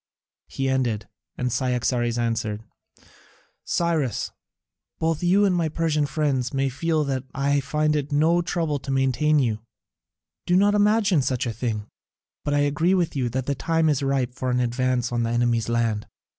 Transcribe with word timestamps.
He 0.47 0.67
ended, 0.67 1.07
and 1.37 1.51
Cyaxares 1.51 2.17
answered: 2.17 2.63
"Cyrus, 3.63 4.31
both 4.97 5.21
you 5.21 5.45
and 5.45 5.53
all 5.53 5.57
my 5.59 5.69
Persian 5.69 6.07
friends 6.07 6.51
may 6.55 6.69
feel 6.69 7.05
sure 7.05 7.13
that 7.13 7.25
I 7.35 7.59
find 7.59 7.95
it 7.95 8.11
no 8.11 8.41
trouble 8.41 8.79
to 8.79 8.89
maintain 8.89 9.37
you; 9.37 9.59
do 10.47 10.55
not 10.55 10.73
imagine 10.73 11.21
such 11.21 11.45
a 11.45 11.53
thing; 11.53 11.85
but 12.43 12.55
I 12.55 12.61
agree 12.61 12.95
with 12.95 13.15
you 13.15 13.29
that 13.29 13.45
the 13.45 13.53
time 13.53 13.89
is 13.89 14.01
ripe 14.01 14.33
for 14.33 14.49
an 14.49 14.59
advance 14.59 15.11
on 15.11 15.21
the 15.21 15.29
enemy's 15.29 15.69
land." 15.69 16.07